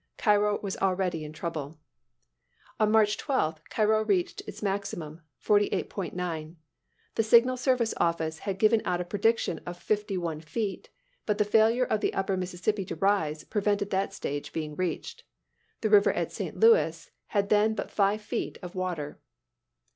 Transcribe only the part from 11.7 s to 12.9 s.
of the upper Mississippi